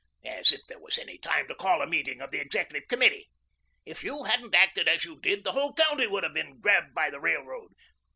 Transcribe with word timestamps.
As 0.25 0.51
if 0.51 0.61
there 0.67 0.79
was 0.79 0.97
any 0.97 1.19
time 1.19 1.47
to 1.47 1.53
call 1.53 1.79
a 1.79 1.85
meeting 1.85 2.21
of 2.23 2.31
the 2.31 2.39
Executive 2.39 2.89
Committee. 2.89 3.29
If 3.85 4.03
you 4.03 4.23
hadn't 4.23 4.55
acted 4.55 4.87
as 4.87 5.05
you 5.05 5.21
did, 5.21 5.43
the 5.43 5.51
whole 5.51 5.75
county 5.75 6.07
would 6.07 6.23
have 6.23 6.33
been 6.33 6.59
grabbed 6.59 6.95
by 6.95 7.11
the 7.11 7.19
Railroad. 7.19 7.75